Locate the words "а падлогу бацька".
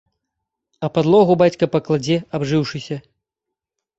0.85-1.69